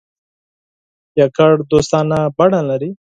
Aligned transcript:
یوازې 1.19 1.63
دوستانه 1.71 2.17
بڼه 2.37 2.61
لري. 2.69 2.89